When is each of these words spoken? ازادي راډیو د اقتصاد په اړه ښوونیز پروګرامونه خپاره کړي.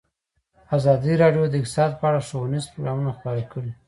ازادي 0.77 1.13
راډیو 1.21 1.43
د 1.49 1.53
اقتصاد 1.61 1.91
په 1.99 2.03
اړه 2.09 2.19
ښوونیز 2.27 2.65
پروګرامونه 2.71 3.11
خپاره 3.17 3.41
کړي. 3.51 3.71